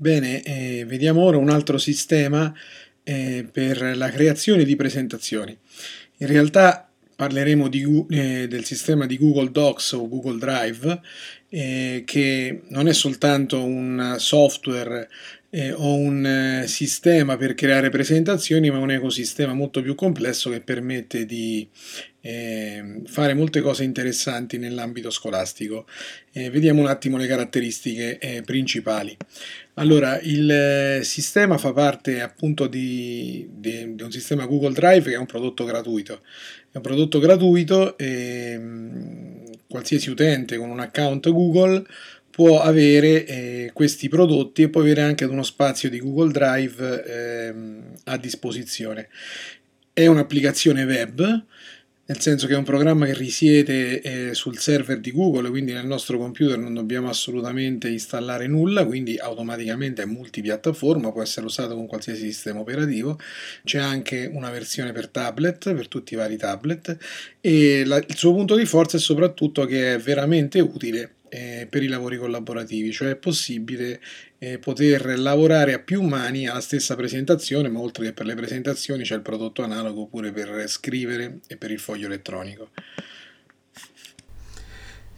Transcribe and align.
Bene, 0.00 0.44
eh, 0.44 0.84
vediamo 0.86 1.22
ora 1.22 1.38
un 1.38 1.50
altro 1.50 1.76
sistema 1.76 2.54
eh, 3.02 3.44
per 3.50 3.96
la 3.96 4.10
creazione 4.10 4.62
di 4.62 4.76
presentazioni. 4.76 5.58
In 6.18 6.28
realtà 6.28 6.88
parleremo 7.16 7.66
di, 7.66 8.06
eh, 8.10 8.46
del 8.46 8.64
sistema 8.64 9.06
di 9.06 9.18
Google 9.18 9.50
Docs 9.50 9.92
o 9.92 10.08
Google 10.08 10.38
Drive, 10.38 11.00
eh, 11.48 12.04
che 12.06 12.60
non 12.68 12.86
è 12.86 12.92
soltanto 12.92 13.64
un 13.64 14.14
software 14.18 15.08
eh, 15.50 15.72
o 15.72 15.94
un 15.94 16.24
eh, 16.24 16.68
sistema 16.68 17.36
per 17.36 17.54
creare 17.54 17.88
presentazioni, 17.88 18.70
ma 18.70 18.78
un 18.78 18.92
ecosistema 18.92 19.52
molto 19.52 19.82
più 19.82 19.96
complesso 19.96 20.48
che 20.50 20.60
permette 20.60 21.26
di 21.26 21.68
eh, 22.28 23.00
fare 23.06 23.32
molte 23.32 23.62
cose 23.62 23.84
interessanti 23.84 24.58
nell'ambito 24.58 25.08
scolastico. 25.08 25.86
Eh, 26.30 26.50
vediamo 26.50 26.82
un 26.82 26.86
attimo 26.86 27.16
le 27.16 27.26
caratteristiche 27.26 28.18
eh, 28.18 28.42
principali. 28.42 29.16
Allora, 29.74 30.20
il 30.20 30.50
eh, 30.50 31.00
sistema 31.04 31.56
fa 31.56 31.72
parte 31.72 32.20
appunto 32.20 32.66
di, 32.66 33.48
di, 33.50 33.94
di, 33.94 34.02
un 34.02 34.10
sistema 34.10 34.44
Google 34.44 34.74
Drive 34.74 35.08
che 35.08 35.14
è 35.14 35.18
un 35.18 35.24
prodotto 35.24 35.64
gratuito. 35.64 36.20
È 36.70 36.76
un 36.76 36.82
prodotto 36.82 37.18
gratuito 37.18 37.96
e 37.96 38.50
ehm, 38.52 39.44
qualsiasi 39.66 40.10
utente 40.10 40.58
con 40.58 40.68
un 40.68 40.80
account 40.80 41.30
Google 41.30 41.82
può 42.30 42.60
avere 42.60 43.24
eh, 43.24 43.70
questi 43.72 44.08
prodotti 44.08 44.62
e 44.62 44.68
può 44.68 44.82
avere 44.82 45.00
anche 45.00 45.24
uno 45.24 45.42
spazio 45.42 45.88
di 45.88 45.98
Google 45.98 46.30
Drive 46.30 47.04
eh, 47.04 47.54
a 48.04 48.18
disposizione. 48.18 49.08
È 49.94 50.06
un'applicazione 50.06 50.84
web, 50.84 51.44
nel 52.08 52.20
senso 52.20 52.46
che 52.46 52.54
è 52.54 52.56
un 52.56 52.64
programma 52.64 53.04
che 53.04 53.12
risiede 53.12 54.00
eh, 54.00 54.34
sul 54.34 54.56
server 54.58 54.98
di 54.98 55.12
Google, 55.12 55.50
quindi 55.50 55.74
nel 55.74 55.84
nostro 55.84 56.16
computer 56.16 56.56
non 56.56 56.72
dobbiamo 56.72 57.10
assolutamente 57.10 57.90
installare 57.90 58.46
nulla, 58.46 58.86
quindi 58.86 59.18
automaticamente 59.18 60.02
è 60.02 60.06
multipiattaforma, 60.06 61.12
può 61.12 61.20
essere 61.20 61.44
usato 61.44 61.74
con 61.74 61.86
qualsiasi 61.86 62.22
sistema 62.22 62.60
operativo. 62.60 63.18
C'è 63.62 63.78
anche 63.78 64.26
una 64.32 64.48
versione 64.48 64.92
per 64.92 65.08
tablet, 65.08 65.74
per 65.74 65.86
tutti 65.86 66.14
i 66.14 66.16
vari 66.16 66.38
tablet, 66.38 66.96
e 67.42 67.84
la, 67.84 67.98
il 67.98 68.16
suo 68.16 68.32
punto 68.32 68.56
di 68.56 68.64
forza 68.64 68.96
è 68.96 69.00
soprattutto 69.00 69.66
che 69.66 69.96
è 69.96 69.98
veramente 69.98 70.60
utile 70.60 71.16
eh, 71.28 71.66
per 71.68 71.82
i 71.82 71.88
lavori 71.88 72.16
collaborativi, 72.16 72.92
cioè 72.92 73.10
è 73.10 73.16
possibile 73.16 74.00
eh, 74.38 74.58
poter 74.58 75.18
lavorare 75.18 75.74
a 75.74 75.78
più 75.78 76.02
mani 76.02 76.46
alla 76.46 76.60
stessa 76.60 76.96
presentazione, 76.96 77.68
ma 77.68 77.80
oltre 77.80 78.06
che 78.06 78.12
per 78.12 78.26
le 78.26 78.34
presentazioni 78.34 79.02
c'è 79.02 79.14
il 79.14 79.22
prodotto 79.22 79.62
analogo 79.62 80.06
pure 80.06 80.32
per 80.32 80.68
scrivere 80.68 81.40
e 81.46 81.56
per 81.56 81.70
il 81.70 81.78
foglio 81.78 82.06
elettronico. 82.06 82.70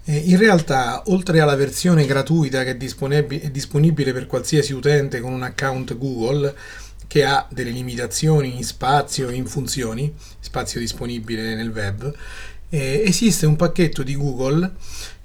Eh, 0.05 0.17
in 0.17 0.39
realtà, 0.39 1.03
oltre 1.07 1.41
alla 1.41 1.55
versione 1.55 2.07
gratuita 2.07 2.65
che 2.65 2.71
è 2.71 3.51
disponibile 3.51 4.13
per 4.13 4.27
qualsiasi 4.27 4.73
utente 4.73 5.21
con 5.21 5.33
un 5.33 5.43
account 5.43 5.97
Google, 5.97 6.55
che 7.07 7.25
ha 7.25 7.47
delle 7.51 7.71
limitazioni 7.71 8.57
in 8.57 8.65
spazio 8.65 9.29
e 9.29 9.35
in 9.35 9.47
funzioni, 9.47 10.15
spazio 10.39 10.81
disponibile 10.81 11.55
nel 11.55 11.71
web, 11.71 12.15
eh, 12.71 13.03
esiste 13.05 13.47
un 13.47 13.57
pacchetto 13.57 14.03
di 14.03 14.15
Google 14.15 14.73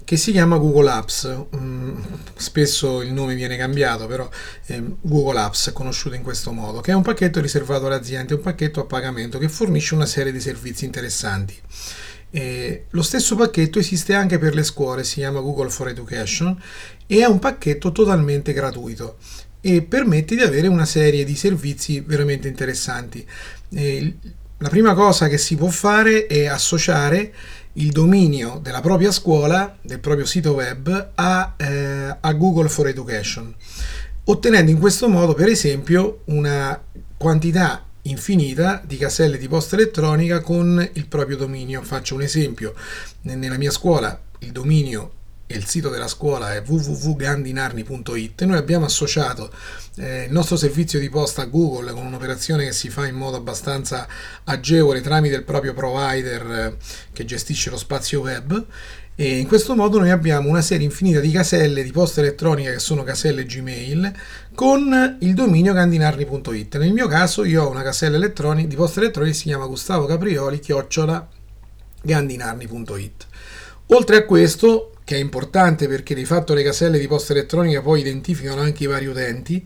che 0.06 0.16
si 0.16 0.30
chiama 0.30 0.56
Google 0.56 0.88
Apps. 0.88 1.46
Mm, 1.56 2.00
spesso 2.36 3.02
il 3.02 3.12
nome 3.12 3.34
viene 3.34 3.56
cambiato, 3.56 4.06
però 4.06 4.30
eh, 4.66 4.80
Google 5.00 5.40
Apps 5.40 5.70
è 5.70 5.72
conosciuto 5.72 6.14
in 6.14 6.22
questo 6.22 6.52
modo, 6.52 6.80
che 6.80 6.92
è 6.92 6.94
un 6.94 7.02
pacchetto 7.02 7.40
riservato 7.40 7.86
alle 7.86 7.96
aziende, 7.96 8.34
un 8.34 8.40
pacchetto 8.40 8.80
a 8.80 8.84
pagamento 8.84 9.38
che 9.38 9.48
fornisce 9.48 9.96
una 9.96 10.06
serie 10.06 10.30
di 10.30 10.40
servizi 10.40 10.84
interessanti. 10.84 11.60
Eh, 12.30 12.84
lo 12.90 13.02
stesso 13.02 13.34
pacchetto 13.34 13.80
esiste 13.80 14.14
anche 14.14 14.38
per 14.38 14.54
le 14.54 14.62
scuole, 14.62 15.02
si 15.02 15.16
chiama 15.16 15.40
Google 15.40 15.70
for 15.70 15.88
Education 15.88 16.56
e 17.04 17.18
è 17.18 17.24
un 17.24 17.40
pacchetto 17.40 17.90
totalmente 17.90 18.52
gratuito 18.52 19.16
e 19.60 19.82
permette 19.82 20.36
di 20.36 20.42
avere 20.42 20.68
una 20.68 20.86
serie 20.86 21.24
di 21.24 21.34
servizi 21.34 21.98
veramente 21.98 22.46
interessanti. 22.46 23.26
Eh, 23.70 24.14
la 24.58 24.68
prima 24.68 24.94
cosa 24.94 25.28
che 25.28 25.38
si 25.38 25.54
può 25.54 25.68
fare 25.68 26.26
è 26.26 26.46
associare 26.46 27.32
il 27.74 27.92
dominio 27.92 28.58
della 28.62 28.80
propria 28.80 29.12
scuola, 29.12 29.76
del 29.82 30.00
proprio 30.00 30.24
sito 30.24 30.54
web, 30.54 31.10
a, 31.14 31.54
eh, 31.56 32.16
a 32.18 32.32
Google 32.32 32.68
for 32.68 32.88
Education, 32.88 33.54
ottenendo 34.24 34.70
in 34.70 34.78
questo 34.78 35.08
modo, 35.08 35.34
per 35.34 35.48
esempio, 35.48 36.22
una 36.26 36.80
quantità 37.18 37.84
infinita 38.02 38.80
di 38.84 38.96
caselle 38.96 39.36
di 39.36 39.48
posta 39.48 39.76
elettronica 39.76 40.40
con 40.40 40.88
il 40.94 41.06
proprio 41.06 41.36
dominio. 41.36 41.82
Faccio 41.82 42.14
un 42.14 42.22
esempio, 42.22 42.74
nella 43.22 43.58
mia 43.58 43.70
scuola 43.70 44.18
il 44.38 44.52
dominio 44.52 45.15
e 45.46 45.56
il 45.56 45.64
sito 45.66 45.88
della 45.88 46.08
scuola 46.08 46.54
è 46.54 46.62
www.gandinarni.it. 46.66 48.42
Noi 48.44 48.56
abbiamo 48.56 48.84
associato 48.84 49.52
eh, 49.96 50.24
il 50.24 50.32
nostro 50.32 50.56
servizio 50.56 50.98
di 50.98 51.08
posta 51.08 51.42
a 51.42 51.46
Google 51.46 51.92
con 51.92 52.04
un'operazione 52.04 52.64
che 52.64 52.72
si 52.72 52.90
fa 52.90 53.06
in 53.06 53.14
modo 53.14 53.36
abbastanza 53.36 54.08
agevole 54.44 55.00
tramite 55.00 55.36
il 55.36 55.44
proprio 55.44 55.72
provider 55.72 56.50
eh, 56.50 56.76
che 57.12 57.24
gestisce 57.24 57.70
lo 57.70 57.76
spazio 57.76 58.20
web 58.20 58.66
e 59.18 59.38
in 59.38 59.46
questo 59.46 59.74
modo 59.74 59.98
noi 59.98 60.10
abbiamo 60.10 60.50
una 60.50 60.60
serie 60.60 60.84
infinita 60.84 61.20
di 61.20 61.30
caselle 61.30 61.82
di 61.82 61.90
posta 61.90 62.20
elettronica 62.20 62.70
che 62.70 62.78
sono 62.78 63.02
caselle 63.02 63.46
Gmail 63.46 64.12
con 64.54 65.16
il 65.20 65.32
dominio 65.32 65.72
gandinarni.it. 65.72 66.76
Nel 66.76 66.92
mio 66.92 67.06
caso 67.06 67.42
io 67.44 67.64
ho 67.64 67.70
una 67.70 67.82
casella 67.82 68.16
elettronica, 68.16 68.68
di 68.68 68.74
posta 68.74 69.00
elettronica 69.00 69.32
che 69.32 69.38
si 69.40 69.46
chiama 69.48 69.64
Gustavo 69.64 70.04
Caprioli 70.04 70.58
chiocciola 70.58 71.26
gandinarni.it. 72.02 73.26
Oltre 73.86 74.16
a 74.16 74.24
questo 74.26 74.95
che 75.06 75.14
è 75.14 75.18
importante 75.20 75.86
perché 75.86 76.16
di 76.16 76.24
fatto 76.24 76.52
le 76.52 76.64
caselle 76.64 76.98
di 76.98 77.06
posta 77.06 77.32
elettronica 77.32 77.80
poi 77.80 78.00
identificano 78.00 78.60
anche 78.60 78.82
i 78.82 78.86
vari 78.88 79.06
utenti, 79.06 79.64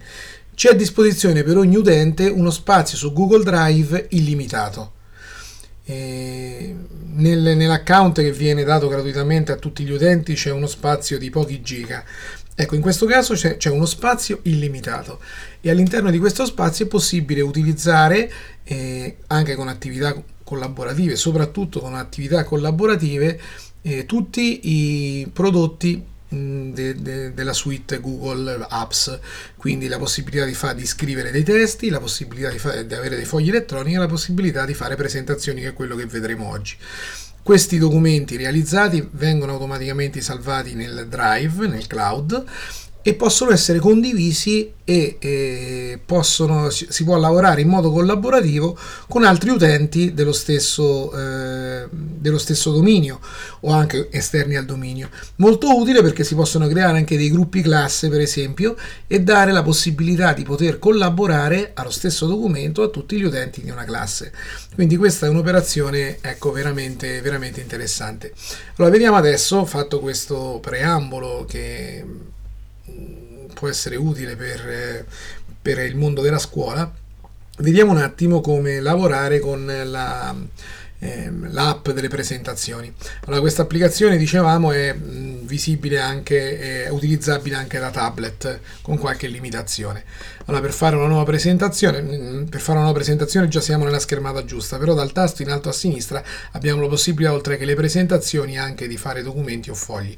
c'è 0.55 0.73
a 0.73 0.75
disposizione 0.75 1.43
per 1.43 1.57
ogni 1.57 1.77
utente 1.77 2.29
uno 2.29 2.51
spazio 2.51 2.99
su 2.99 3.15
Google 3.15 3.43
Drive 3.43 4.09
illimitato. 4.11 4.93
Nel, 5.87 7.57
nell'account 7.57 8.21
che 8.21 8.33
viene 8.33 8.65
dato 8.65 8.87
gratuitamente 8.87 9.51
a 9.51 9.57
tutti 9.57 9.83
gli 9.83 9.91
utenti 9.91 10.35
c'è 10.35 10.51
uno 10.51 10.67
spazio 10.67 11.17
di 11.17 11.31
pochi 11.31 11.63
giga. 11.63 12.05
Ecco, 12.55 12.75
in 12.75 12.83
questo 12.83 13.07
caso 13.07 13.33
c'è, 13.33 13.57
c'è 13.57 13.71
uno 13.71 13.87
spazio 13.87 14.41
illimitato 14.43 15.21
e 15.63 15.71
all'interno 15.71 16.11
di 16.11 16.19
questo 16.19 16.45
spazio 16.45 16.85
è 16.85 16.89
possibile 16.89 17.41
utilizzare 17.41 18.31
eh, 18.65 19.17
anche 19.29 19.55
con 19.55 19.69
attività 19.69 20.15
collaborative, 20.45 21.17
soprattutto 21.17 21.81
con 21.81 21.95
attività 21.95 22.45
collaborative, 22.45 23.41
eh, 23.83 24.07
tutti 24.07 24.61
i 25.21 25.29
prodotti 25.33 26.03
mm, 26.35 26.73
de, 26.73 27.01
de, 27.01 27.35
della 27.35 27.53
suite 27.53 28.01
Google 28.01 28.67
Apps, 28.69 29.19
quindi 29.57 29.89
la 29.89 29.99
possibilità 29.99 30.45
di, 30.45 30.55
fa, 30.55 30.73
di 30.73 30.87
scrivere 30.87 31.31
dei 31.31 31.43
testi, 31.43 31.89
la 31.89 32.01
possibilità 32.01 32.51
di, 32.51 32.59
fa, 32.59 32.83
di 32.83 32.95
avere 32.95 33.17
dei 33.17 33.25
fogli 33.25 33.49
elettronici 33.49 33.97
la 33.97 34.07
possibilità 34.07 34.65
di 34.65 34.75
fare 34.75 34.97
presentazioni, 34.97 35.61
che 35.61 35.69
è 35.69 35.73
quello 35.73 35.97
che 35.97 36.07
vedremo 36.07 36.49
oggi. 36.49 36.77
Questi 37.43 37.79
documenti 37.79 38.37
realizzati 38.37 39.07
vengono 39.13 39.53
automaticamente 39.53 40.21
salvati 40.21 40.75
nel 40.75 41.07
Drive, 41.09 41.67
nel 41.67 41.87
cloud, 41.87 42.45
e 43.03 43.15
possono 43.15 43.51
essere 43.51 43.79
condivisi 43.79 44.73
e 44.85 45.17
eh, 45.21 46.01
possono, 46.05 46.69
si 46.71 47.05
può 47.05 47.17
lavorare 47.17 47.61
in 47.61 47.69
modo 47.69 47.93
collaborativo 47.93 48.77
con 49.09 49.25
altri 49.25 49.51
utenti 49.51 50.13
dello 50.13 50.33
stesso, 50.33 51.13
eh, 51.17 51.87
dello 51.91 52.39
stesso 52.39 52.73
dominio 52.73 53.21
o 53.61 53.71
anche 53.73 54.09
esterni 54.11 54.57
al 54.57 54.65
dominio. 54.65 55.09
Molto 55.37 55.79
utile 55.79 56.03
perché 56.03 56.25
si 56.25 56.35
possono 56.35 56.67
creare 56.67 56.99
anche 56.99 57.17
dei 57.17 57.31
gruppi 57.31 57.63
classe, 57.63 58.09
per 58.09 58.21
esempio, 58.21 58.77
e 59.07 59.21
dare 59.21 59.53
la 59.53 59.63
possibilità 59.63 60.33
di 60.33 60.43
poter 60.43 60.79
collaborare 60.79 61.71
allo 61.75 61.91
stesso 61.91 62.27
documento 62.27 62.83
a 62.83 62.89
tutti 62.89 63.17
gli 63.17 63.25
utenti 63.25 63.63
di 63.63 63.71
una 63.71 63.85
classe. 63.85 64.33
Quindi 64.75 64.97
questa 64.97 65.27
è 65.27 65.29
un'operazione 65.29 66.19
ecco, 66.21 66.51
veramente, 66.53 67.21
veramente 67.21 67.61
interessante. 67.61 68.33
Allora, 68.77 68.93
vediamo 68.93 69.17
adesso, 69.17 69.65
fatto 69.65 70.01
questo 70.01 70.59
preambolo 70.61 71.45
che 71.49 72.05
può 73.61 73.69
essere 73.69 73.97
utile 73.97 74.37
per, 74.37 75.05
per 75.61 75.81
il 75.81 75.95
mondo 75.95 76.23
della 76.23 76.39
scuola, 76.39 76.91
vediamo 77.59 77.91
un 77.91 77.99
attimo 77.99 78.41
come 78.41 78.81
lavorare 78.81 79.39
con 79.39 79.71
la, 79.85 80.35
ehm, 80.99 81.53
l'app 81.53 81.91
delle 81.91 82.09
presentazioni. 82.09 82.91
Allora, 83.27 83.43
questa 83.43 83.61
applicazione, 83.61 84.17
dicevamo, 84.17 84.73
è 84.73 84.97
visibile 84.97 86.01
anche, 86.01 86.87
è 86.87 86.89
utilizzabile 86.89 87.57
anche 87.57 87.79
da 87.79 87.91
tablet 87.91 88.61
con 88.81 88.97
qualche 88.97 89.27
limitazione. 89.27 90.05
Allora, 90.47 90.63
per 90.63 90.73
fare 90.73 90.97
una 90.97 91.09
nuova 91.09 91.25
presentazione, 91.25 92.01
per 92.49 92.61
fare 92.61 92.79
una 92.79 92.87
nuova 92.87 92.95
presentazione 92.95 93.49
già 93.49 93.61
siamo 93.61 93.85
nella 93.85 93.99
schermata 93.99 94.43
giusta, 94.47 94.79
però 94.79 94.95
dal 94.95 95.13
tasto 95.13 95.43
in 95.43 95.51
alto 95.51 95.69
a 95.69 95.73
sinistra 95.73 96.25
abbiamo 96.53 96.81
la 96.81 96.89
possibilità, 96.89 97.35
oltre 97.35 97.59
che 97.59 97.67
le 97.67 97.75
presentazioni, 97.75 98.59
anche 98.59 98.89
di 98.89 98.97
fare 98.97 99.23
documenti 99.23 99.69
o 99.69 99.75
fogli. 99.75 100.17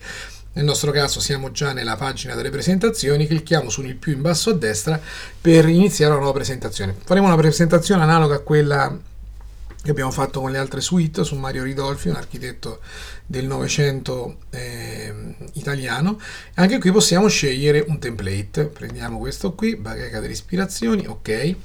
Nel 0.55 0.65
nostro 0.65 0.91
caso 0.91 1.19
siamo 1.19 1.51
già 1.51 1.73
nella 1.73 1.97
pagina 1.97 2.35
delle 2.35 2.51
presentazioni, 2.51 3.27
clicchiamo 3.27 3.71
sul 3.71 3.95
più 3.95 4.13
in 4.13 4.21
basso 4.21 4.51
a 4.51 4.55
destra 4.55 5.01
per 5.41 5.67
iniziare 5.67 6.13
una 6.13 6.21
nuova 6.21 6.35
presentazione. 6.35 6.95
Faremo 7.05 7.27
una 7.27 7.37
presentazione 7.37 8.03
analoga 8.03 8.35
a 8.35 8.41
quella 8.41 8.95
che 9.83 9.91
abbiamo 9.91 10.11
fatto 10.11 10.41
con 10.41 10.51
le 10.53 10.59
altre 10.59 10.81
suite 10.81 11.25
su 11.25 11.37
Mario 11.37 11.65
Ridolfi, 11.65 12.09
un 12.09 12.17
architetto 12.17 12.81
del 13.27 13.47
Novecento 13.47 14.37
eh, 14.51 15.35
italiano. 15.55 16.21
Anche 16.55 16.79
qui 16.79 16.93
possiamo 16.93 17.29
scegliere 17.29 17.85
un 17.89 17.99
template. 17.99 18.67
Prendiamo 18.67 19.19
questo 19.19 19.55
qui, 19.55 19.75
bacheca 19.77 20.21
delle 20.21 20.35
ispirazioni, 20.35 21.07
ok. 21.07 21.57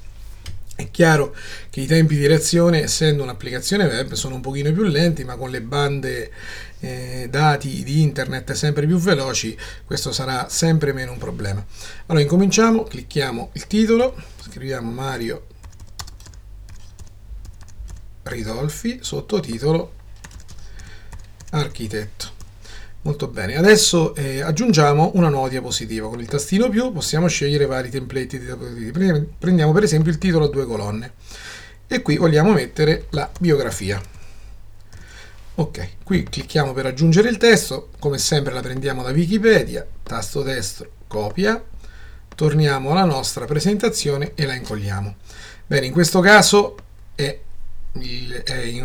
È 0.78 0.92
chiaro 0.92 1.34
che 1.70 1.80
i 1.80 1.86
tempi 1.86 2.16
di 2.16 2.28
reazione, 2.28 2.84
essendo 2.84 3.24
un'applicazione 3.24 3.84
web, 3.84 4.12
sono 4.12 4.36
un 4.36 4.40
pochino 4.40 4.70
più 4.70 4.84
lenti, 4.84 5.24
ma 5.24 5.34
con 5.34 5.50
le 5.50 5.60
bande 5.60 6.30
eh, 6.78 7.26
dati 7.28 7.82
di 7.82 8.00
internet 8.00 8.52
sempre 8.52 8.86
più 8.86 8.96
veloci, 8.96 9.58
questo 9.84 10.12
sarà 10.12 10.48
sempre 10.48 10.92
meno 10.92 11.10
un 11.10 11.18
problema. 11.18 11.66
Allora, 12.06 12.22
incominciamo, 12.22 12.84
clicchiamo 12.84 13.50
il 13.54 13.66
titolo, 13.66 14.14
scriviamo 14.40 14.88
Mario 14.88 15.46
Ridolfi, 18.22 19.00
sottotitolo 19.02 19.92
Architetto. 21.50 22.27
Molto 23.02 23.28
bene, 23.28 23.56
adesso 23.56 24.14
eh, 24.16 24.42
aggiungiamo 24.42 25.12
una 25.14 25.28
nuova 25.28 25.48
diapositiva. 25.48 26.08
Con 26.08 26.20
il 26.20 26.26
tastino 26.26 26.68
più 26.68 26.92
possiamo 26.92 27.28
scegliere 27.28 27.64
vari 27.64 27.90
template 27.90 28.38
di 28.38 28.44
diapositive. 28.44 29.28
Prendiamo 29.38 29.72
per 29.72 29.84
esempio 29.84 30.10
il 30.10 30.18
titolo 30.18 30.46
a 30.46 30.48
due 30.48 30.66
colonne 30.66 31.12
e 31.86 32.02
qui 32.02 32.16
vogliamo 32.16 32.52
mettere 32.52 33.06
la 33.10 33.30
biografia. 33.38 34.00
Ok, 35.54 35.88
qui 36.04 36.22
clicchiamo 36.24 36.72
per 36.72 36.86
aggiungere 36.86 37.28
il 37.28 37.36
testo, 37.36 37.90
come 37.98 38.18
sempre 38.18 38.52
la 38.52 38.60
prendiamo 38.60 39.02
da 39.02 39.10
Wikipedia, 39.10 39.84
tasto 40.04 40.42
destro, 40.42 40.90
copia, 41.08 41.60
torniamo 42.34 42.92
alla 42.92 43.04
nostra 43.04 43.44
presentazione 43.44 44.32
e 44.34 44.46
la 44.46 44.54
incolliamo. 44.54 45.16
Bene, 45.66 45.86
in 45.86 45.92
questo 45.92 46.20
caso 46.20 46.76
è 47.14 47.36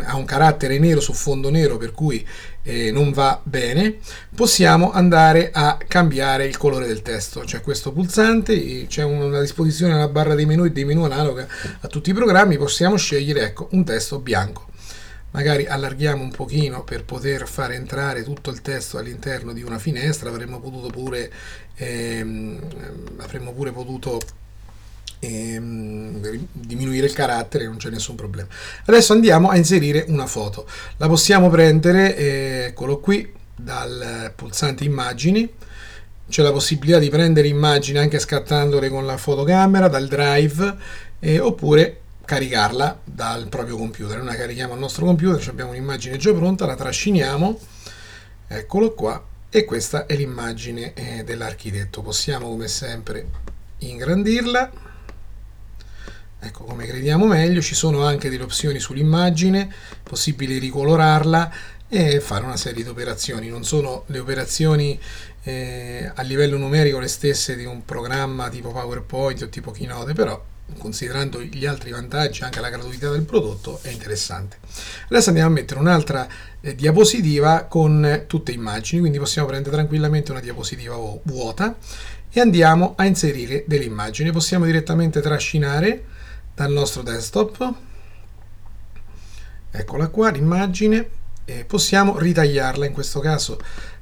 ha 0.04 0.16
un 0.16 0.24
carattere 0.24 0.78
nero 0.78 1.00
su 1.00 1.12
fondo 1.12 1.50
nero 1.50 1.76
per 1.76 1.92
cui 1.92 2.26
eh, 2.62 2.90
non 2.90 3.12
va 3.12 3.40
bene 3.42 3.98
possiamo 4.34 4.90
andare 4.92 5.50
a 5.52 5.78
cambiare 5.86 6.46
il 6.46 6.56
colore 6.56 6.86
del 6.86 7.02
testo. 7.02 7.40
C'è 7.40 7.60
questo 7.60 7.92
pulsante 7.92 8.86
c'è 8.86 9.04
una 9.04 9.40
disposizione 9.40 9.92
nella 9.92 10.08
barra 10.08 10.34
dei 10.34 10.46
menu 10.46 10.64
e 10.64 10.72
dei 10.72 10.84
menu 10.84 11.04
analoga 11.04 11.46
a 11.80 11.86
tutti 11.88 12.10
i 12.10 12.14
programmi 12.14 12.56
possiamo 12.56 12.96
scegliere 12.96 13.42
ecco 13.42 13.68
un 13.72 13.84
testo 13.84 14.18
bianco. 14.18 14.68
Magari 15.32 15.66
allarghiamo 15.66 16.22
un 16.22 16.30
pochino 16.30 16.84
per 16.84 17.04
poter 17.04 17.48
far 17.48 17.72
entrare 17.72 18.22
tutto 18.22 18.50
il 18.50 18.62
testo 18.62 18.98
all'interno 18.98 19.52
di 19.52 19.62
una 19.62 19.78
finestra 19.78 20.28
avremmo 20.28 20.60
potuto 20.60 20.88
pure 20.88 21.30
ehm, 21.74 22.60
avremmo 23.18 23.52
pure 23.52 23.72
potuto 23.72 24.20
ehm, 25.24 26.46
diminuire 26.52 27.06
il 27.06 27.12
carattere, 27.12 27.64
non 27.64 27.76
c'è 27.76 27.90
nessun 27.90 28.14
problema. 28.14 28.48
Adesso 28.84 29.12
andiamo 29.12 29.48
a 29.48 29.56
inserire 29.56 30.04
una 30.08 30.26
foto. 30.26 30.66
La 30.96 31.08
possiamo 31.08 31.48
prendere, 31.50 32.16
eh, 32.16 32.64
eccolo 32.68 32.98
qui, 33.00 33.32
dal 33.56 34.32
pulsante 34.34 34.84
immagini. 34.84 35.48
C'è 36.28 36.42
la 36.42 36.52
possibilità 36.52 36.98
di 36.98 37.10
prendere 37.10 37.48
immagini 37.48 37.98
anche 37.98 38.18
scattandole 38.18 38.88
con 38.88 39.04
la 39.04 39.16
fotocamera, 39.16 39.88
dal 39.88 40.08
drive, 40.08 40.76
eh, 41.20 41.38
oppure 41.38 42.00
caricarla 42.24 43.00
dal 43.04 43.48
proprio 43.48 43.76
computer. 43.76 44.18
Noi 44.18 44.26
la 44.26 44.36
carichiamo 44.36 44.72
al 44.72 44.78
nostro 44.78 45.04
computer, 45.04 45.46
abbiamo 45.48 45.70
un'immagine 45.70 46.16
già 46.16 46.32
pronta, 46.32 46.64
la 46.66 46.74
trasciniamo, 46.74 47.58
eccolo 48.48 48.94
qua, 48.94 49.22
e 49.50 49.64
questa 49.64 50.06
è 50.06 50.16
l'immagine 50.16 50.94
eh, 50.94 51.24
dell'architetto. 51.24 52.02
Possiamo 52.02 52.48
come 52.48 52.68
sempre 52.68 53.26
ingrandirla 53.78 54.83
ecco 56.46 56.64
come 56.64 56.86
crediamo 56.86 57.26
meglio 57.26 57.60
ci 57.60 57.74
sono 57.74 58.04
anche 58.04 58.28
delle 58.30 58.42
opzioni 58.42 58.78
sull'immagine 58.78 59.72
possibile 60.02 60.58
ricolorarla 60.58 61.52
e 61.88 62.20
fare 62.20 62.44
una 62.44 62.56
serie 62.56 62.82
di 62.82 62.88
operazioni. 62.88 63.48
Non 63.48 63.64
sono 63.64 64.04
le 64.06 64.18
operazioni 64.18 64.98
eh, 65.42 66.10
a 66.12 66.22
livello 66.22 66.56
numerico 66.56 66.98
le 66.98 67.08
stesse 67.08 67.56
di 67.56 67.64
un 67.64 67.84
programma 67.84 68.48
tipo 68.48 68.72
PowerPoint 68.72 69.42
o 69.42 69.48
tipo 69.48 69.70
Keynote 69.70 70.12
però 70.12 70.42
considerando 70.78 71.42
gli 71.42 71.66
altri 71.66 71.90
vantaggi 71.90 72.42
anche 72.42 72.58
la 72.58 72.70
gratuità 72.70 73.10
del 73.10 73.22
prodotto 73.22 73.78
è 73.82 73.90
interessante. 73.90 74.58
Adesso 75.08 75.28
andiamo 75.28 75.50
a 75.50 75.52
mettere 75.52 75.78
un'altra 75.78 76.26
eh, 76.60 76.74
diapositiva 76.74 77.64
con 77.64 78.24
tutte 78.26 78.52
immagini 78.52 79.00
quindi 79.00 79.18
possiamo 79.18 79.46
prendere 79.46 79.76
tranquillamente 79.76 80.30
una 80.30 80.40
diapositiva 80.40 80.96
vuota 81.22 81.76
e 82.32 82.40
andiamo 82.40 82.94
a 82.96 83.04
inserire 83.04 83.62
delle 83.66 83.84
immagini. 83.84 84.32
Possiamo 84.32 84.64
direttamente 84.64 85.20
trascinare 85.20 86.04
dal 86.54 86.70
nostro 86.70 87.02
desktop. 87.02 87.74
Eccola 89.70 90.08
qua 90.08 90.30
l'immagine 90.30 91.08
e 91.44 91.64
possiamo 91.64 92.18
ritagliarla. 92.18 92.86
In 92.86 92.92
questo 92.92 93.18
caso 93.20 93.58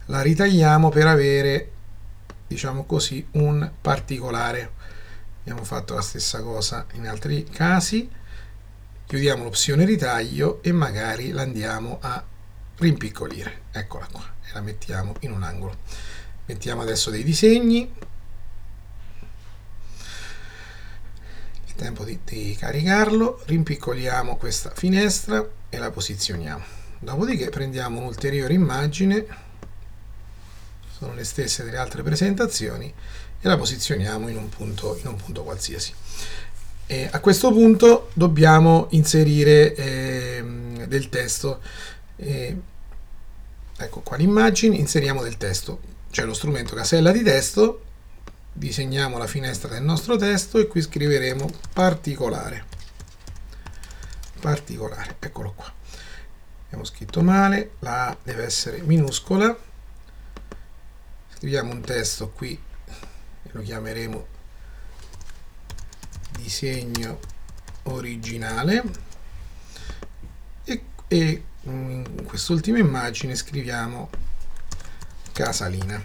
la 0.06 0.20
ritagliamo 0.20 0.90
per 0.90 1.06
avere 1.06 1.70
diciamo 2.46 2.84
così 2.84 3.26
un 3.32 3.70
particolare. 3.80 4.72
Abbiamo 5.40 5.64
fatto 5.64 5.94
la 5.94 6.02
stessa 6.02 6.42
cosa 6.42 6.86
in 6.92 7.06
altri 7.06 7.44
casi. 7.44 8.08
Chiudiamo 9.06 9.44
l'opzione 9.44 9.84
ritaglio 9.84 10.62
e 10.62 10.72
magari 10.72 11.30
la 11.30 11.42
andiamo 11.42 11.98
a 12.00 12.22
rimpiccolire. 12.76 13.62
Eccola 13.72 14.06
qua 14.10 14.24
e 14.42 14.50
la 14.52 14.60
mettiamo 14.60 15.14
in 15.20 15.32
un 15.32 15.42
angolo. 15.42 15.78
Mettiamo 16.44 16.82
adesso 16.82 17.10
dei 17.10 17.24
disegni 17.24 17.90
tempo 21.74 22.04
di, 22.04 22.18
di 22.24 22.56
caricarlo, 22.58 23.42
rimpiccoliamo 23.46 24.36
questa 24.36 24.72
finestra 24.74 25.46
e 25.68 25.78
la 25.78 25.90
posizioniamo. 25.90 26.62
Dopodiché 26.98 27.48
prendiamo 27.48 27.98
un'ulteriore 27.98 28.54
immagine, 28.54 29.26
sono 30.96 31.14
le 31.14 31.24
stesse 31.24 31.64
delle 31.64 31.78
altre 31.78 32.02
presentazioni, 32.02 32.92
e 33.40 33.48
la 33.48 33.56
posizioniamo 33.56 34.28
in 34.28 34.36
un 34.36 34.48
punto, 34.48 34.96
in 35.00 35.08
un 35.08 35.16
punto 35.16 35.42
qualsiasi. 35.42 35.92
E 36.86 37.08
a 37.10 37.20
questo 37.20 37.50
punto 37.50 38.10
dobbiamo 38.12 38.86
inserire 38.90 39.74
eh, 39.74 40.44
del 40.86 41.08
testo. 41.08 41.60
Eh, 42.16 42.56
ecco 43.76 44.00
qua 44.00 44.16
l'immagine, 44.16 44.76
inseriamo 44.76 45.22
del 45.22 45.36
testo. 45.38 45.80
C'è 46.10 46.24
lo 46.24 46.34
strumento 46.34 46.74
casella 46.74 47.10
di 47.10 47.22
testo 47.22 47.82
disegniamo 48.52 49.18
la 49.18 49.26
finestra 49.26 49.68
del 49.70 49.82
nostro 49.82 50.16
testo 50.16 50.58
e 50.58 50.66
qui 50.66 50.82
scriveremo 50.82 51.50
particolare. 51.72 52.64
Particolare 54.40 55.16
eccolo 55.18 55.52
qua. 55.52 55.72
Abbiamo 56.66 56.84
scritto 56.84 57.22
male 57.22 57.72
la 57.80 58.08
A 58.08 58.16
deve 58.22 58.44
essere 58.44 58.80
minuscola. 58.82 59.56
Scriviamo 61.36 61.72
un 61.72 61.80
testo 61.80 62.30
qui 62.30 62.60
lo 63.52 63.60
chiameremo 63.60 64.26
disegno 66.32 67.18
originale. 67.84 68.82
E, 70.64 70.84
e 71.08 71.44
in 71.64 72.24
quest'ultima 72.26 72.78
immagine 72.78 73.36
scriviamo 73.36 74.10
casalina 75.32 76.00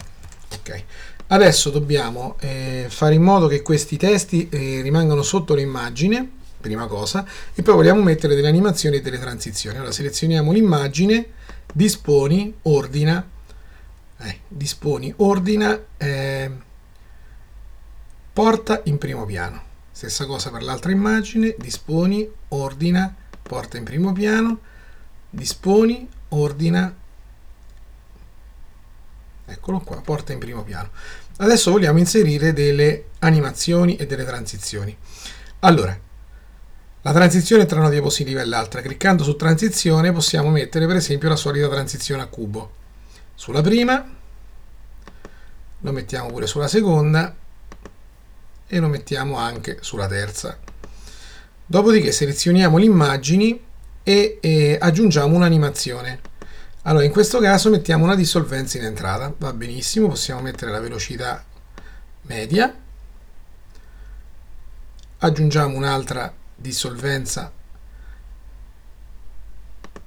ok 0.53 0.83
Adesso 1.29 1.71
dobbiamo 1.71 2.37
eh, 2.39 2.85
fare 2.87 3.15
in 3.15 3.21
modo 3.21 3.47
che 3.47 3.61
questi 3.61 3.97
testi 3.97 4.47
eh, 4.47 4.81
rimangano 4.81 5.23
sotto 5.23 5.55
l'immagine, 5.55 6.29
prima 6.61 6.87
cosa, 6.87 7.25
e 7.53 7.61
poi 7.61 7.75
vogliamo 7.75 8.01
mettere 8.01 8.33
delle 8.33 8.47
animazioni 8.47 8.95
e 8.95 9.01
delle 9.01 9.19
transizioni. 9.19 9.75
Allora 9.75 9.91
selezioniamo 9.91 10.53
l'immagine, 10.53 11.25
disponi, 11.73 12.53
ordina, 12.63 13.27
eh, 14.19 14.39
disponi, 14.47 15.13
ordina, 15.17 15.77
eh, 15.97 16.51
porta 18.31 18.81
in 18.85 18.97
primo 18.97 19.25
piano. 19.25 19.63
Stessa 19.91 20.25
cosa 20.25 20.49
per 20.49 20.63
l'altra 20.63 20.91
immagine, 20.91 21.55
disponi, 21.57 22.25
ordina, 22.49 23.13
porta 23.41 23.75
in 23.75 23.83
primo 23.83 24.13
piano, 24.13 24.59
disponi, 25.29 26.07
ordina, 26.29 26.95
eccolo 29.47 29.79
qua, 29.79 30.01
porta 30.01 30.33
in 30.33 30.39
primo 30.39 30.63
piano. 30.63 30.89
Adesso 31.37 31.71
vogliamo 31.71 31.99
inserire 31.99 32.53
delle 32.53 33.05
animazioni 33.19 33.95
e 33.95 34.05
delle 34.05 34.25
transizioni. 34.25 34.95
Allora, 35.59 35.97
la 37.01 37.13
transizione 37.13 37.65
tra 37.65 37.79
una 37.79 37.89
diapositiva 37.89 38.41
e 38.41 38.45
l'altra, 38.45 38.81
cliccando 38.81 39.23
su 39.23 39.35
transizione 39.35 40.11
possiamo 40.11 40.49
mettere 40.49 40.85
per 40.87 40.97
esempio 40.97 41.29
la 41.29 41.35
solita 41.35 41.69
transizione 41.69 42.21
a 42.21 42.27
cubo. 42.27 42.71
Sulla 43.33 43.61
prima, 43.61 44.05
lo 45.81 45.91
mettiamo 45.91 46.27
pure 46.29 46.47
sulla 46.47 46.67
seconda 46.67 47.33
e 48.67 48.79
lo 48.79 48.87
mettiamo 48.87 49.37
anche 49.37 49.77
sulla 49.81 50.07
terza. 50.07 50.59
Dopodiché 51.65 52.11
selezioniamo 52.11 52.77
le 52.77 52.85
immagini 52.85 53.63
e, 54.03 54.37
e 54.41 54.77
aggiungiamo 54.79 55.35
un'animazione. 55.35 56.19
Allora, 56.87 57.03
in 57.03 57.11
questo 57.11 57.39
caso 57.39 57.69
mettiamo 57.69 58.05
una 58.05 58.15
dissolvenza 58.15 58.77
in 58.77 58.85
entrata, 58.85 59.33
va 59.39 59.51
benissimo, 59.51 60.07
possiamo 60.07 60.39
mettere 60.39 60.71
la 60.71 60.79
velocità 60.79 61.43
media, 62.21 62.73
aggiungiamo 65.17 65.75
un'altra 65.75 66.33
dissolvenza. 66.55 67.51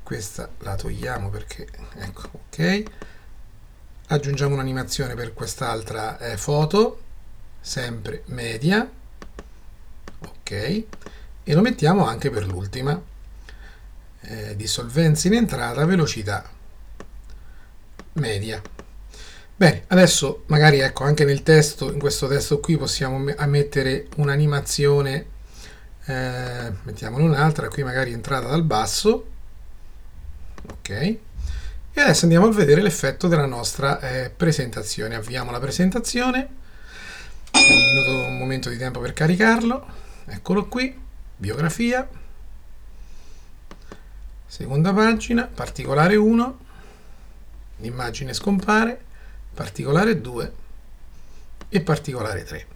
Questa 0.02 0.48
la 0.60 0.74
togliamo 0.74 1.28
perché 1.28 1.68
ecco 1.98 2.30
ok. 2.32 2.82
Aggiungiamo 4.06 4.54
un'animazione 4.54 5.14
per 5.14 5.34
quest'altra 5.34 6.16
eh, 6.18 6.38
foto 6.38 7.02
sempre 7.60 8.22
media. 8.28 8.90
Ok. 10.20 10.50
E 10.50 11.54
lo 11.54 11.60
mettiamo 11.60 12.06
anche 12.06 12.30
per 12.30 12.46
l'ultima. 12.46 12.98
Eh, 14.22 14.56
dissolvenza 14.56 15.28
in 15.28 15.34
entrata 15.34 15.84
velocità 15.84 16.58
media. 18.14 18.60
Bene 19.56 19.84
adesso 19.88 20.44
magari 20.46 20.78
ecco 20.78 21.04
anche 21.04 21.24
nel 21.24 21.42
testo 21.42 21.92
in 21.92 21.98
questo 21.98 22.26
testo 22.26 22.60
qui 22.60 22.78
possiamo 22.78 23.18
mettere 23.18 24.06
un'animazione 24.16 25.26
eh, 26.06 26.72
mettiamone 26.82 27.24
un'altra 27.24 27.68
qui 27.68 27.82
magari 27.84 28.12
entrata 28.12 28.48
dal 28.48 28.64
basso. 28.64 29.26
Ok. 30.70 30.90
E 31.92 32.00
adesso 32.00 32.24
andiamo 32.24 32.46
a 32.46 32.52
vedere 32.52 32.82
l'effetto 32.82 33.28
della 33.28 33.46
nostra 33.46 34.00
eh, 34.00 34.30
presentazione. 34.30 35.14
Avviamo 35.14 35.50
la 35.50 35.60
presentazione. 35.60 36.48
Un, 37.52 37.60
minuto, 37.60 38.28
un 38.28 38.38
momento 38.38 38.70
di 38.70 38.76
tempo 38.76 39.00
per 39.00 39.12
caricarlo. 39.12 39.86
Eccolo 40.26 40.66
qui 40.66 40.98
biografia. 41.36 42.08
Seconda 44.46 44.92
pagina 44.92 45.44
particolare 45.52 46.16
1 46.16 46.58
l'immagine 47.80 48.32
scompare 48.32 49.00
particolare 49.54 50.20
2 50.20 50.52
e 51.68 51.80
particolare 51.80 52.44
3 52.44 52.66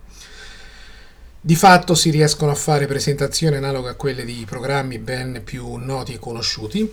di 1.46 1.56
fatto 1.56 1.94
si 1.94 2.08
riescono 2.08 2.52
a 2.52 2.54
fare 2.54 2.86
presentazioni 2.86 3.56
analoghe 3.56 3.90
a 3.90 3.94
quelle 3.96 4.24
di 4.24 4.46
programmi 4.48 4.98
ben 4.98 5.42
più 5.44 5.74
noti 5.74 6.14
e 6.14 6.18
conosciuti. 6.18 6.90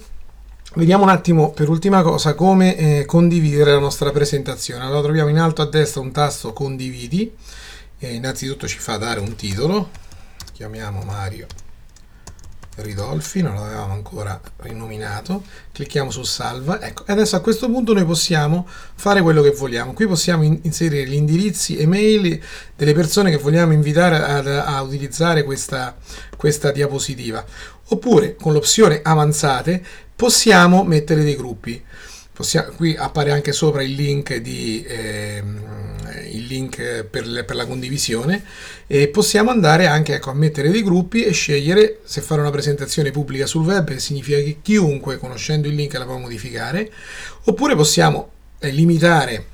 Vediamo 0.74 1.03
un 1.03 1.10
attimo 1.10 1.51
per 1.51 1.70
ultima 1.70 2.01
cosa 2.01 2.34
come 2.34 2.75
eh, 2.75 3.06
condividere 3.06 3.72
la 3.72 3.80
nostra 3.80 4.12
presentazione. 4.12 4.84
Allora 4.84 5.03
troviamo 5.03 5.30
in 5.30 5.39
alto 5.39 5.62
a 5.62 5.70
destra 5.70 6.01
un 6.01 6.12
tasto 6.12 6.51
condividi, 6.51 7.34
e 7.98 8.13
innanzitutto 8.13 8.68
ci 8.68 8.77
fa 8.77 8.98
dare 8.98 9.22
un 9.22 9.36
titolo, 9.36 9.89
chiamiamo 10.51 11.01
Mario 11.03 11.48
Ridolfi, 12.75 13.42
non 13.42 13.56
l'avevamo 13.56 13.94
ancora 13.94 14.40
rinominato, 14.58 15.44
clicchiamo 15.74 16.10
su 16.10 16.24
salva, 16.24 16.82
ecco, 16.82 17.06
e 17.06 17.12
adesso 17.12 17.36
a 17.36 17.42
questo 17.42 17.70
punto 17.70 17.94
noi 17.94 18.06
possiamo 18.06 18.66
fare 18.96 19.22
quello 19.22 19.42
che 19.42 19.51
vogliamo, 19.51 19.94
qui 19.94 20.08
possiamo 20.08 20.44
in 20.44 20.58
inserire 20.63 21.06
gli 21.06 21.13
indirizzi 21.13 21.78
email 21.78 22.42
delle 22.75 22.94
persone 22.94 23.30
che 23.30 23.38
vogliamo 23.38 23.74
invitare 23.74 24.24
ad, 24.24 24.48
a 24.48 24.82
utilizzare 24.82 25.44
questa, 25.44 25.96
questa 26.38 26.72
diapositiva, 26.72 27.46
oppure 27.90 28.36
con 28.36 28.54
l'opzione 28.54 29.01
avanzate 29.04 29.84
possiamo 30.16 30.84
mettere 30.84 31.24
dei 31.24 31.36
gruppi, 31.36 31.84
possiamo, 32.42 32.72
qui 32.76 32.96
appare 32.98 33.32
anche 33.32 33.52
sopra 33.54 33.82
il 33.84 33.94
link 33.94 34.36
di... 34.38 34.84
Eh, 34.86 35.44
il 36.32 36.46
link 36.46 37.04
per, 37.04 37.46
per, 37.46 37.56
la 37.56 37.66
condivisione 37.66 38.44
e 38.88 39.08
possiamo 39.10 39.50
andare 39.50 39.88
anche 39.88 40.16
ecco, 40.16 40.30
a 40.30 40.34
mettere 40.34 40.70
dei 40.70 40.84
gruppi 40.84 41.24
e 41.24 41.32
scegliere 41.32 42.00
se 42.04 42.22
fare 42.22 42.42
una 42.42 42.50
presentazione 42.50 43.12
pubblica 43.12 43.46
sul 43.46 43.66
web, 43.66 43.88
che 43.88 44.00
significa 44.00 44.38
che 44.38 44.58
chiunque 44.62 45.18
conoscendo 45.18 45.68
il 45.68 45.76
link 45.76 45.94
la 45.94 46.06
può 46.06 46.18
modificare, 46.18 46.92
oppure 47.46 47.76
possiamo 47.76 48.32
eh, 48.60 48.72
limitare 48.72 49.46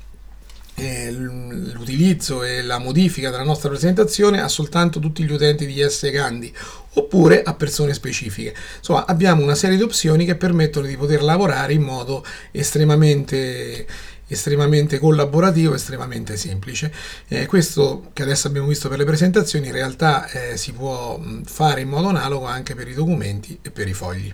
l'utilizzo 1.10 2.42
e 2.42 2.62
la 2.62 2.78
modifica 2.78 3.30
della 3.30 3.42
nostra 3.42 3.68
presentazione 3.68 4.40
a 4.40 4.48
soltanto 4.48 5.00
tutti 5.00 5.24
gli 5.24 5.32
utenti 5.32 5.66
di 5.66 5.84
S 5.86 6.10
Gandhi 6.10 6.52
oppure 6.94 7.42
a 7.42 7.54
persone 7.54 7.94
specifiche. 7.94 8.54
Insomma, 8.78 9.06
abbiamo 9.06 9.42
una 9.42 9.54
serie 9.54 9.76
di 9.76 9.82
opzioni 9.82 10.24
che 10.24 10.36
permettono 10.36 10.86
di 10.86 10.96
poter 10.96 11.22
lavorare 11.22 11.72
in 11.72 11.82
modo 11.82 12.24
estremamente 12.50 13.86
estremamente 14.28 14.98
collaborativo, 14.98 15.74
estremamente 15.74 16.36
semplice. 16.36 16.92
Eh, 17.28 17.46
questo 17.46 18.10
che 18.12 18.22
adesso 18.22 18.46
abbiamo 18.46 18.68
visto 18.68 18.88
per 18.88 18.98
le 18.98 19.04
presentazioni 19.04 19.66
in 19.66 19.72
realtà 19.72 20.28
eh, 20.28 20.56
si 20.56 20.72
può 20.72 21.18
fare 21.44 21.80
in 21.80 21.88
modo 21.88 22.08
analogo 22.08 22.44
anche 22.44 22.74
per 22.74 22.88
i 22.88 22.94
documenti 22.94 23.58
e 23.62 23.70
per 23.70 23.88
i 23.88 23.94
fogli. 23.94 24.32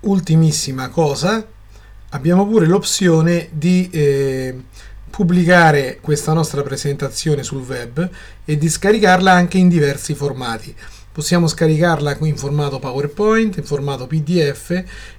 Ultimissima 0.00 0.88
cosa, 0.88 1.46
abbiamo 2.10 2.46
pure 2.46 2.66
l'opzione 2.66 3.48
di 3.50 3.88
eh, 3.90 4.54
pubblicare 5.10 5.98
questa 6.00 6.32
nostra 6.32 6.62
presentazione 6.62 7.42
sul 7.42 7.64
web 7.66 8.08
e 8.44 8.56
di 8.56 8.68
scaricarla 8.68 9.32
anche 9.32 9.58
in 9.58 9.68
diversi 9.68 10.14
formati. 10.14 10.74
Possiamo 11.18 11.48
scaricarla 11.48 12.16
in 12.20 12.36
formato 12.36 12.78
PowerPoint, 12.78 13.56
in 13.56 13.64
formato 13.64 14.06
PDF 14.06 14.70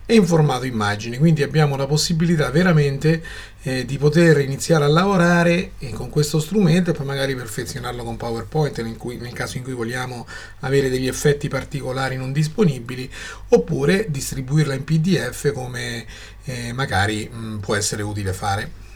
e 0.06 0.16
in 0.16 0.26
formato 0.26 0.64
immagini, 0.64 1.18
quindi 1.18 1.44
abbiamo 1.44 1.76
la 1.76 1.88
possibilità 1.88 2.50
veramente 2.52 3.22
eh, 3.64 3.84
di 3.84 3.98
poter 3.98 4.40
iniziare 4.40 4.86
a 4.86 4.88
lavorare 4.88 5.72
eh, 5.78 5.90
con 5.90 6.10
questo 6.10 6.40
strumento 6.40 6.92
e 6.92 6.94
poi 6.94 7.06
magari 7.06 7.36
perfezionarlo 7.36 8.06
con 8.06 8.16
PowerPoint 8.16 8.82
nel, 8.82 8.96
cui, 8.96 9.18
nel 9.18 9.34
caso 9.34 9.58
in 9.58 9.64
cui 9.64 9.74
vogliamo 9.74 10.26
avere 10.62 10.90
degli 10.90 11.08
effetti 11.08 11.50
particolari 11.50 12.16
non 12.16 12.32
disponibili 12.32 13.12
oppure 13.50 14.06
distribuirla 14.08 14.76
in 14.76 14.86
PDF 14.86 15.52
come 15.52 16.06
eh, 16.46 16.72
magari 16.72 17.28
mh, 17.30 17.58
può 17.58 17.76
essere 17.76 18.04
utile 18.04 18.32
fare. 18.32 18.88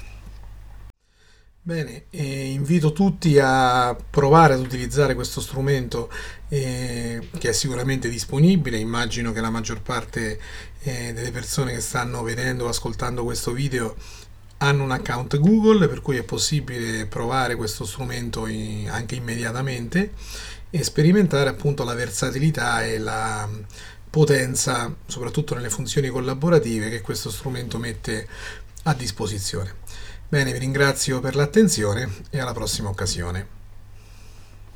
Bene, 1.66 2.08
eh, 2.10 2.52
invito 2.52 2.92
tutti 2.92 3.40
a 3.40 3.96
provare 3.96 4.54
ad 4.54 4.60
utilizzare 4.60 5.16
questo 5.16 5.40
strumento 5.40 6.12
eh, 6.50 7.30
che 7.38 7.50
è 7.50 7.54
sicuramente 7.54 8.10
disponibile, 8.10 8.78
immagino 8.78 9.32
che 9.32 9.40
la 9.40 9.50
maggior 9.50 9.82
parte 9.82 10.38
eh, 10.82 11.14
delle 11.14 11.32
persone 11.32 11.72
che 11.72 11.80
stanno 11.80 12.22
vedendo 12.22 12.66
o 12.66 12.68
ascoltando 12.68 13.24
questo 13.24 13.54
video 13.54 13.96
hanno 14.58 14.84
un 14.84 14.92
account 14.92 15.40
Google 15.40 15.88
per 15.88 16.02
cui 16.02 16.18
è 16.18 16.24
possibile 16.24 17.06
provare 17.06 17.56
questo 17.56 17.86
strumento 17.86 18.46
in, 18.46 18.90
anche 18.90 19.16
immediatamente 19.16 20.12
e 20.70 20.84
sperimentare 20.84 21.48
appunto 21.48 21.86
la 21.86 21.94
versatilità 21.94 22.84
e 22.84 22.98
la 22.98 23.50
potenza, 24.10 24.94
soprattutto 25.06 25.56
nelle 25.56 25.70
funzioni 25.70 26.10
collaborative 26.10 26.90
che 26.90 27.00
questo 27.00 27.32
strumento 27.32 27.78
mette 27.78 28.28
a 28.84 28.94
disposizione. 28.94 29.76
Bene, 30.34 30.52
vi 30.52 30.58
ringrazio 30.58 31.20
per 31.20 31.36
l'attenzione 31.36 32.10
e 32.32 32.40
alla 32.40 32.54
prossima 32.54 32.90
occasione. 32.90 33.63